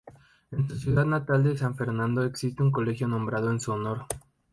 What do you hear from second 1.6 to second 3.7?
Fernando existe un colegio nombrado en